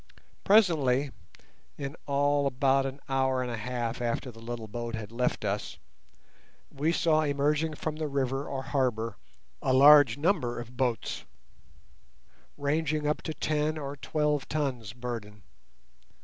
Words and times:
Presently—in 0.43 1.95
all 2.07 2.47
about 2.47 2.87
an 2.87 2.99
hour 3.07 3.43
and 3.43 3.51
a 3.51 3.57
half 3.57 4.01
after 4.01 4.31
the 4.31 4.41
little 4.41 4.67
boat 4.67 4.95
had 4.95 5.11
left 5.11 5.45
us—we 5.45 6.91
saw 6.91 7.21
emerging 7.21 7.75
from 7.75 7.97
the 7.97 8.07
river 8.07 8.47
or 8.49 8.63
harbour 8.63 9.17
a 9.61 9.73
large 9.73 10.17
number 10.17 10.59
of 10.59 10.75
boats, 10.75 11.25
ranging 12.57 13.05
up 13.05 13.21
to 13.21 13.33
ten 13.35 13.77
or 13.77 13.95
twelve 13.95 14.49
tons 14.49 14.91
burden. 14.93 15.43